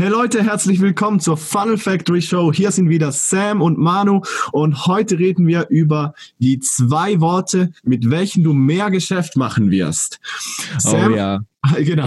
Hey 0.00 0.08
Leute, 0.08 0.42
herzlich 0.42 0.80
willkommen 0.80 1.20
zur 1.20 1.36
Funnel 1.36 1.76
Factory 1.76 2.22
Show. 2.22 2.54
Hier 2.54 2.70
sind 2.70 2.88
wieder 2.88 3.12
Sam 3.12 3.60
und 3.60 3.76
Manu 3.76 4.22
und 4.50 4.86
heute 4.86 5.18
reden 5.18 5.46
wir 5.46 5.66
über 5.68 6.14
die 6.38 6.58
zwei 6.58 7.20
Worte, 7.20 7.70
mit 7.82 8.08
welchen 8.08 8.42
du 8.42 8.54
mehr 8.54 8.90
Geschäft 8.90 9.36
machen 9.36 9.70
wirst. 9.70 10.18
Sam, 10.78 11.12
oh 11.12 11.16
ja. 11.16 11.40
Genau. 11.84 12.06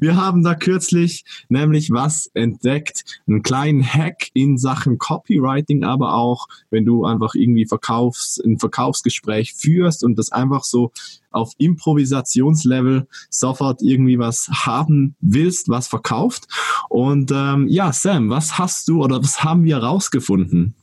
Wir 0.00 0.16
haben 0.16 0.42
da 0.42 0.54
kürzlich 0.54 1.24
nämlich 1.48 1.90
was 1.90 2.30
entdeckt, 2.34 3.04
einen 3.26 3.42
kleinen 3.42 3.82
Hack 3.82 4.28
in 4.34 4.58
Sachen 4.58 4.98
Copywriting, 4.98 5.84
aber 5.84 6.14
auch, 6.14 6.48
wenn 6.70 6.84
du 6.84 7.04
einfach 7.04 7.34
irgendwie 7.34 7.66
Verkaufs, 7.66 8.40
ein 8.44 8.58
Verkaufsgespräch 8.58 9.54
führst 9.54 10.04
und 10.04 10.18
das 10.18 10.32
einfach 10.32 10.64
so 10.64 10.92
auf 11.30 11.52
Improvisationslevel 11.58 13.06
sofort 13.30 13.82
irgendwie 13.82 14.18
was 14.18 14.48
haben 14.48 15.16
willst, 15.20 15.68
was 15.68 15.88
verkauft. 15.88 16.46
Und 16.88 17.30
ähm, 17.32 17.68
ja, 17.68 17.92
Sam, 17.92 18.30
was 18.30 18.58
hast 18.58 18.88
du 18.88 19.02
oder 19.02 19.22
was 19.22 19.44
haben 19.44 19.64
wir 19.64 19.78
rausgefunden? 19.78 20.74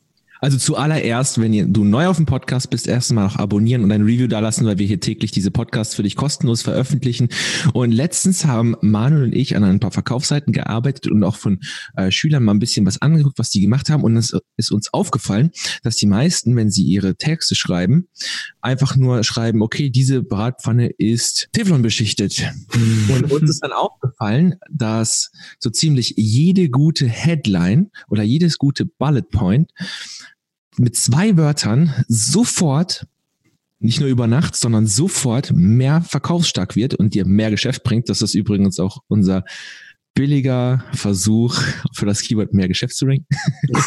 Also 0.42 0.58
zuallererst, 0.58 1.42
wenn 1.42 1.54
ihr, 1.54 1.66
du 1.66 1.84
neu 1.84 2.08
auf 2.08 2.16
dem 2.16 2.26
Podcast 2.26 2.70
bist, 2.70 2.88
erstmal 2.88 3.26
noch 3.26 3.36
abonnieren 3.36 3.84
und 3.84 3.92
ein 3.92 4.04
Review 4.04 4.28
da 4.28 4.40
lassen, 4.40 4.66
weil 4.66 4.78
wir 4.78 4.88
hier 4.88 5.00
täglich 5.00 5.32
diese 5.32 5.52
Podcasts 5.52 5.96
für 5.96 6.04
dich 6.04 6.16
kostenlos 6.16 6.62
veröffentlichen. 6.62 7.30
Und 7.74 7.92
letztens 7.92 8.46
haben 8.46 8.76
Manuel 8.82 9.24
und 9.24 9.36
ich 9.36 9.56
an 9.56 9.64
ein 9.64 9.80
paar 9.80 9.92
Verkaufsseiten 9.92 10.54
gearbeitet 10.54 11.08
und 11.08 11.24
auch 11.24 11.36
von 11.36 11.60
äh, 11.96 12.10
Schülern 12.10 12.44
mal 12.44 12.54
ein 12.54 12.60
bisschen 12.60 12.86
was 12.86 13.02
angeguckt, 13.02 13.38
was 13.38 13.50
die 13.50 13.62
gemacht 13.62 13.90
haben. 13.90 14.04
Und 14.04 14.16
es 14.16 14.34
ist 14.56 14.72
uns 14.72 14.94
aufgefallen, 14.94 15.52
dass 15.84 15.98
die 15.98 16.08
meisten, 16.08 16.56
wenn 16.56 16.72
sie 16.72 16.84
ihre 16.84 17.16
Texte 17.16 17.56
schreiben, 17.56 18.08
einfach 18.62 18.96
nur 18.96 19.24
schreiben, 19.24 19.62
okay, 19.62 19.90
diese 19.90 20.22
Bratpfanne 20.22 20.88
ist 20.88 21.50
Teflon 21.54 21.82
beschichtet. 21.82 22.44
Mhm. 22.74 23.10
Und 23.10 23.32
uns 23.32 23.50
ist 23.50 23.64
dann 23.64 23.72
aufgefallen, 23.72 24.56
dass 24.70 25.32
so 25.60 25.70
ziemlich 25.70 26.14
jede 26.18 26.70
gute 26.70 27.08
Headline 27.08 27.92
oder 28.10 28.24
jedes 28.24 28.58
gute 28.58 28.86
Bullet 28.86 29.30
Point 29.32 29.72
mit 30.78 30.96
zwei 30.96 31.38
Wörtern 31.38 31.94
sofort 32.08 33.08
nicht 33.80 34.02
nur 34.02 34.10
über 34.10 34.28
Nacht, 34.28 34.58
sondern 34.58 34.88
sofort 34.88 35.54
mehr 35.54 36.02
verkaufsstark 36.02 36.76
wird 36.76 36.96
und 36.96 37.14
dir 37.14 37.26
mehr 37.26 37.50
Geschäft 37.50 37.84
bringt. 37.84 38.10
Das 38.10 38.22
ist 38.22 38.36
übrigens 38.36 38.78
auch 38.80 39.04
unser 39.08 39.46
billiger 40.14 40.84
Versuch 40.94 41.56
für 41.94 42.06
das 42.06 42.22
Keyword 42.22 42.54
mehr 42.54 42.68
Geschäft 42.68 42.96
zu 42.96 43.06
ranken. 43.06 43.26
ich, 43.70 43.78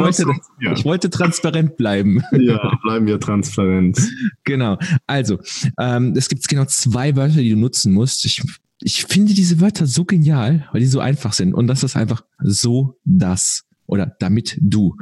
wollte, 0.00 0.26
ich 0.74 0.84
wollte 0.84 1.10
transparent 1.10 1.76
bleiben. 1.76 2.22
Ja, 2.32 2.76
bleiben 2.82 3.06
wir 3.06 3.20
transparent. 3.20 3.98
Genau. 4.44 4.78
Also, 5.06 5.38
ähm, 5.78 6.14
es 6.16 6.28
gibt 6.28 6.48
genau 6.48 6.64
zwei 6.64 7.14
Wörter, 7.16 7.36
die 7.36 7.50
du 7.50 7.56
nutzen 7.56 7.92
musst. 7.92 8.24
Ich, 8.24 8.42
ich 8.80 9.04
finde 9.04 9.34
diese 9.34 9.60
Wörter 9.60 9.86
so 9.86 10.04
genial, 10.04 10.68
weil 10.72 10.80
die 10.80 10.86
so 10.86 11.00
einfach 11.00 11.32
sind. 11.32 11.54
Und 11.54 11.66
das 11.66 11.82
ist 11.82 11.96
einfach 11.96 12.24
so 12.40 12.98
das 13.04 13.64
oder 13.86 14.16
damit 14.18 14.58
du. 14.60 14.96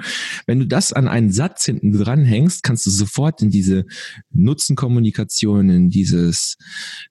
Wenn 0.46 0.58
du 0.58 0.66
das 0.66 0.92
an 0.92 1.08
einen 1.08 1.32
Satz 1.32 1.64
hinten 1.64 1.92
dranhängst, 1.92 2.62
kannst 2.62 2.86
du 2.86 2.90
sofort 2.90 3.42
in 3.42 3.50
diese 3.50 3.84
Nutzenkommunikation, 4.30 5.70
in 5.70 5.90
dieses 5.90 6.56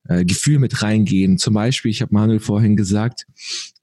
äh, 0.06 0.26
Gefühl 0.26 0.60
mit 0.60 0.82
reingehen. 0.82 1.38
Zum 1.38 1.54
Beispiel, 1.54 1.92
ich 1.92 2.02
habe 2.02 2.14
Manuel 2.14 2.40
vorhin 2.40 2.76
gesagt, 2.76 3.26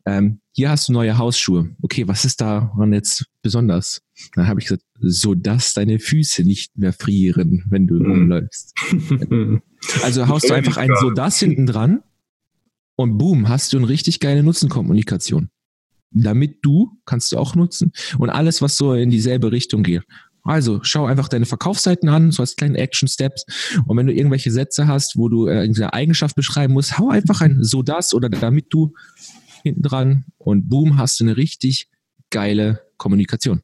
ähm, 0.06 0.40
hier 0.52 0.70
hast 0.70 0.88
du 0.88 0.92
neue 0.92 1.18
Hausschuhe. 1.18 1.70
Okay, 1.82 2.08
was 2.08 2.24
ist 2.24 2.40
daran 2.40 2.92
jetzt 2.92 3.26
besonders? 3.42 4.02
Dann 4.34 4.48
habe 4.48 4.60
ich 4.60 4.66
gesagt, 4.66 4.84
so 5.00 5.34
dass 5.34 5.74
deine 5.74 5.98
Füße 5.98 6.44
nicht 6.44 6.76
mehr 6.76 6.92
frieren, 6.92 7.64
wenn 7.68 7.86
du 7.86 7.94
mhm. 7.94 8.28
läufst. 8.28 8.74
also 10.02 10.28
haust 10.28 10.48
du 10.48 10.54
einfach 10.54 10.76
ein 10.78 10.90
so 11.00 11.10
das 11.10 11.38
hinten 11.38 11.66
dran 11.66 12.02
und 12.96 13.18
boom, 13.18 13.48
hast 13.48 13.72
du 13.72 13.76
eine 13.76 13.88
richtig 13.88 14.18
geile 14.18 14.42
Nutzenkommunikation 14.42 15.50
damit 16.10 16.58
du 16.62 16.98
kannst 17.04 17.32
du 17.32 17.38
auch 17.38 17.54
nutzen 17.54 17.92
und 18.18 18.30
alles, 18.30 18.62
was 18.62 18.76
so 18.76 18.94
in 18.94 19.10
dieselbe 19.10 19.52
Richtung 19.52 19.82
geht. 19.82 20.02
Also 20.44 20.80
schau 20.82 21.04
einfach 21.04 21.28
deine 21.28 21.44
Verkaufsseiten 21.44 22.08
an, 22.08 22.30
so 22.30 22.42
als 22.42 22.56
kleine 22.56 22.78
Action 22.78 23.06
Steps. 23.06 23.44
Und 23.86 23.96
wenn 23.98 24.06
du 24.06 24.14
irgendwelche 24.14 24.50
Sätze 24.50 24.86
hast, 24.86 25.18
wo 25.18 25.28
du 25.28 25.46
äh, 25.46 25.60
eine 25.60 25.92
Eigenschaft 25.92 26.36
beschreiben 26.36 26.72
musst, 26.72 26.98
hau 26.98 27.10
einfach 27.10 27.42
ein 27.42 27.62
so 27.62 27.82
das 27.82 28.14
oder 28.14 28.30
damit 28.30 28.66
du 28.70 28.94
hinten 29.62 29.82
dran 29.82 30.24
und 30.38 30.68
boom, 30.68 30.96
hast 30.96 31.20
du 31.20 31.24
eine 31.24 31.36
richtig 31.36 31.88
geile 32.30 32.80
Kommunikation. 32.96 33.60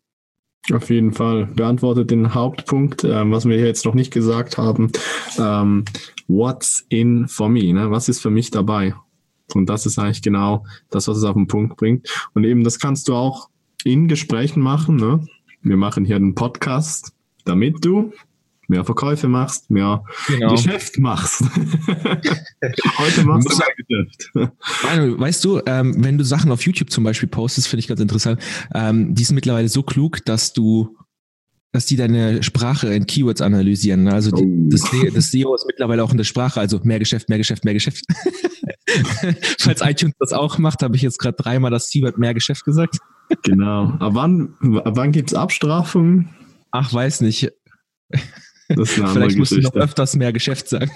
Auf 0.72 0.90
jeden 0.90 1.12
Fall. 1.12 1.46
Beantwortet 1.46 2.10
den 2.10 2.34
Hauptpunkt, 2.34 3.04
ähm, 3.04 3.32
was 3.32 3.44
wir 3.46 3.56
hier 3.56 3.66
jetzt 3.66 3.84
noch 3.84 3.94
nicht 3.94 4.12
gesagt 4.12 4.56
haben. 4.56 4.90
Ähm, 5.38 5.84
what's 6.26 6.84
in 6.88 7.28
for 7.28 7.48
me? 7.48 7.72
Ne? 7.72 7.90
Was 7.90 8.08
ist 8.08 8.20
für 8.20 8.30
mich 8.30 8.50
dabei? 8.50 8.94
Und 9.52 9.68
das 9.68 9.86
ist 9.86 9.98
eigentlich 9.98 10.22
genau 10.22 10.64
das, 10.90 11.08
was 11.08 11.18
es 11.18 11.24
auf 11.24 11.34
den 11.34 11.46
Punkt 11.46 11.76
bringt. 11.76 12.08
Und 12.34 12.44
eben, 12.44 12.64
das 12.64 12.78
kannst 12.78 13.08
du 13.08 13.14
auch 13.14 13.48
in 13.84 14.08
Gesprächen 14.08 14.62
machen. 14.62 14.96
Ne? 14.96 15.26
Wir 15.62 15.76
machen 15.76 16.04
hier 16.04 16.16
einen 16.16 16.34
Podcast, 16.34 17.12
damit 17.44 17.84
du 17.84 18.12
mehr 18.68 18.84
Verkäufe 18.84 19.28
machst, 19.28 19.70
mehr 19.70 20.04
genau. 20.26 20.52
Geschäft 20.52 20.98
machst. 20.98 21.42
Heute 22.98 23.24
machst 23.24 23.50
du 23.50 23.56
mehr 23.58 24.08
Geschäft. 24.08 24.30
weißt 25.20 25.44
du, 25.44 25.60
ähm, 25.66 26.02
wenn 26.02 26.16
du 26.16 26.24
Sachen 26.24 26.50
auf 26.50 26.62
YouTube 26.62 26.90
zum 26.90 27.04
Beispiel 27.04 27.28
postest, 27.28 27.68
finde 27.68 27.80
ich 27.80 27.88
ganz 27.88 28.00
interessant, 28.00 28.40
ähm, 28.74 29.14
die 29.14 29.24
sind 29.24 29.34
mittlerweile 29.34 29.68
so 29.68 29.82
klug, 29.82 30.24
dass 30.24 30.52
du 30.52 30.96
dass 31.72 31.86
die 31.86 31.96
deine 31.96 32.40
Sprache 32.44 32.94
in 32.94 33.04
Keywords 33.04 33.40
analysieren. 33.40 34.04
Ne? 34.04 34.12
Also 34.12 34.30
die, 34.30 34.44
oh. 34.44 34.68
das, 34.70 34.82
das 35.12 35.32
SEO 35.32 35.56
ist 35.56 35.66
mittlerweile 35.66 36.04
auch 36.04 36.12
in 36.12 36.16
der 36.16 36.24
Sprache, 36.24 36.60
also 36.60 36.78
mehr 36.84 37.00
Geschäft, 37.00 37.28
mehr 37.28 37.38
Geschäft, 37.38 37.64
mehr 37.64 37.74
Geschäft. 37.74 38.04
Falls 39.58 39.80
iTunes 39.82 40.14
das 40.18 40.32
auch 40.32 40.58
macht, 40.58 40.82
habe 40.82 40.96
ich 40.96 41.02
jetzt 41.02 41.18
gerade 41.18 41.36
dreimal 41.36 41.70
das 41.70 41.88
Keyword 41.90 42.18
mehr 42.18 42.34
Geschäft 42.34 42.64
gesagt. 42.64 42.98
genau. 43.42 43.90
Ab 43.98 44.12
wann, 44.14 44.54
ab 44.84 44.96
wann 44.96 45.12
gibt 45.12 45.30
es 45.30 45.34
Abstrafungen? 45.34 46.30
Ach, 46.70 46.92
weiß 46.92 47.20
nicht. 47.20 47.52
Vielleicht 48.68 49.36
musst 49.36 49.52
du 49.52 49.60
noch 49.60 49.74
öfters 49.74 50.16
mehr 50.16 50.32
Geschäft 50.32 50.68
sagen. 50.68 50.90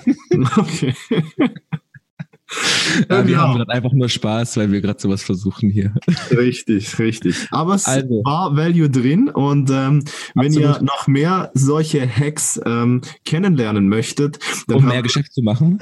okay. 0.57 0.95
Ja, 3.11 3.27
wir 3.27 3.39
haben 3.39 3.57
gerade 3.57 3.71
einfach 3.71 3.93
nur 3.93 4.09
Spaß, 4.09 4.57
weil 4.57 4.73
wir 4.73 4.81
gerade 4.81 4.99
sowas 4.99 5.23
versuchen 5.23 5.71
hier. 5.71 5.95
Richtig, 6.31 6.99
richtig. 6.99 7.47
Aber 7.51 7.75
es 7.75 7.85
also. 7.85 8.23
war 8.25 8.57
Value 8.57 8.89
drin 8.89 9.29
und 9.29 9.71
ähm, 9.71 10.05
wenn 10.35 10.53
ihr 10.55 10.81
noch 10.83 11.07
mehr 11.07 11.51
solche 11.53 12.09
Hacks 12.09 12.59
ähm, 12.65 13.03
kennenlernen 13.25 13.89
möchtet, 13.89 14.39
um 14.73 14.87
mehr 14.87 15.03
Geschäft 15.03 15.35
zu 15.35 15.43
machen. 15.43 15.81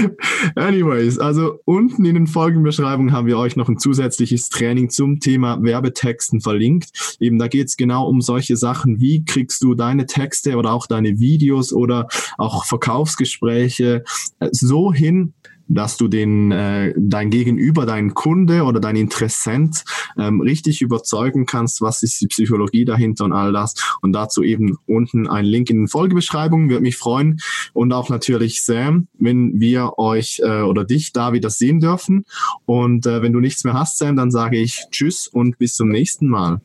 Anyways, 0.54 1.18
also 1.18 1.58
unten 1.64 2.04
in 2.04 2.14
den 2.14 2.26
Folgenbeschreibungen 2.26 3.12
haben 3.12 3.26
wir 3.26 3.38
euch 3.38 3.56
noch 3.56 3.68
ein 3.68 3.78
zusätzliches 3.78 4.48
Training 4.48 4.90
zum 4.90 5.20
Thema 5.20 5.62
Werbetexten 5.62 6.40
verlinkt. 6.40 7.16
Eben 7.20 7.38
da 7.38 7.48
geht 7.48 7.68
es 7.68 7.76
genau 7.76 8.06
um 8.08 8.20
solche 8.20 8.56
Sachen, 8.56 9.00
wie 9.00 9.24
kriegst 9.24 9.62
du 9.62 9.74
deine 9.74 10.06
Texte 10.06 10.56
oder 10.56 10.72
auch 10.72 10.86
deine 10.86 11.18
Videos 11.18 11.72
oder 11.72 12.08
auch 12.38 12.64
Verkaufsgespräche 12.64 14.04
so 14.50 14.92
hin, 14.92 15.34
dass 15.68 15.96
du 15.96 16.08
den 16.08 16.52
äh, 16.52 16.94
dein 16.96 17.30
Gegenüber, 17.30 17.86
deinen 17.86 18.14
Kunde 18.14 18.64
oder 18.64 18.80
dein 18.80 18.96
Interessent 18.96 19.84
ähm, 20.18 20.40
richtig 20.40 20.82
überzeugen 20.82 21.46
kannst, 21.46 21.80
was 21.80 22.02
ist 22.02 22.20
die 22.20 22.26
Psychologie 22.26 22.84
dahinter 22.84 23.24
und 23.24 23.32
all 23.32 23.52
das. 23.52 23.74
Und 24.00 24.12
dazu 24.12 24.42
eben 24.42 24.76
unten 24.86 25.26
ein 25.26 25.44
Link 25.44 25.70
in 25.70 25.78
den 25.78 25.88
Folgebeschreibungen, 25.88 26.68
würde 26.68 26.82
mich 26.82 26.96
freuen. 26.96 27.40
Und 27.72 27.92
auch 27.92 28.08
natürlich 28.08 28.62
Sam, 28.62 29.08
wenn 29.18 29.60
wir 29.60 29.98
euch 29.98 30.40
äh, 30.44 30.62
oder 30.62 30.84
dich 30.84 31.12
da 31.12 31.32
wieder 31.32 31.50
sehen 31.50 31.80
dürfen. 31.80 32.24
Und 32.66 33.06
äh, 33.06 33.22
wenn 33.22 33.32
du 33.32 33.40
nichts 33.40 33.64
mehr 33.64 33.74
hast, 33.74 33.98
Sam, 33.98 34.16
dann 34.16 34.30
sage 34.30 34.58
ich 34.58 34.84
Tschüss 34.90 35.26
und 35.28 35.58
bis 35.58 35.74
zum 35.74 35.88
nächsten 35.88 36.28
Mal. 36.28 36.60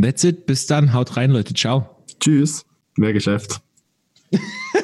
That's 0.00 0.24
it. 0.24 0.46
Bis 0.46 0.66
dann. 0.66 0.92
Haut 0.92 1.16
rein, 1.16 1.30
Leute. 1.30 1.54
Ciao. 1.54 1.88
Tschüss. 2.20 2.64
Mehr 2.96 3.12
Geschäft. 3.12 3.60